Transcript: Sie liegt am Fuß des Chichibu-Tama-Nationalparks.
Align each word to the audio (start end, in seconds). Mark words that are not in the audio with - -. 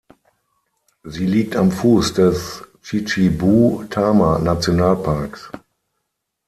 Sie 1.03 1.27
liegt 1.27 1.55
am 1.55 1.69
Fuß 1.71 2.13
des 2.13 2.63
Chichibu-Tama-Nationalparks. 2.81 5.51